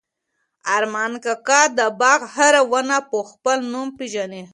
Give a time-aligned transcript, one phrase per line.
[0.75, 4.43] ارمان کاکا د باغ هره ونه په خپل نوم پېژني.